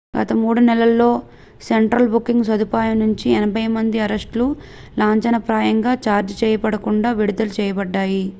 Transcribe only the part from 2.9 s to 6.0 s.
నుంచి 80 మంది అరెస్ట్ లు లాంఛనప్రాయంగా